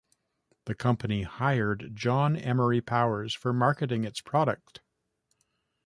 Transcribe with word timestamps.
The 0.65 0.73
company 0.73 1.21
hired 1.21 1.91
John 1.93 2.35
Emory 2.35 2.81
Powers 2.81 3.35
for 3.35 3.53
marketing 3.53 4.03
its 4.03 4.19
product. 4.19 4.81